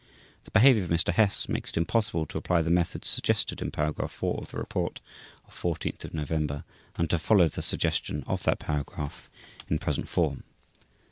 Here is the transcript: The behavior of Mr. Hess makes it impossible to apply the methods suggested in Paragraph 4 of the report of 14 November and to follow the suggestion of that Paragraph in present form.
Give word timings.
The 0.45 0.49
behavior 0.49 0.83
of 0.83 0.89
Mr. 0.89 1.13
Hess 1.13 1.47
makes 1.47 1.69
it 1.69 1.77
impossible 1.77 2.25
to 2.25 2.37
apply 2.39 2.63
the 2.63 2.71
methods 2.71 3.07
suggested 3.07 3.61
in 3.61 3.69
Paragraph 3.69 4.11
4 4.11 4.39
of 4.39 4.49
the 4.49 4.57
report 4.57 4.99
of 5.45 5.53
14 5.53 5.95
November 6.11 6.63
and 6.95 7.07
to 7.11 7.19
follow 7.19 7.47
the 7.47 7.61
suggestion 7.61 8.23
of 8.25 8.41
that 8.41 8.57
Paragraph 8.57 9.29
in 9.69 9.77
present 9.77 10.07
form. 10.07 10.41